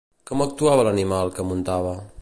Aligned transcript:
Com 0.29 0.41
actuava 0.45 0.87
l'animal 0.87 1.33
que 1.37 1.47
muntava? 1.51 1.95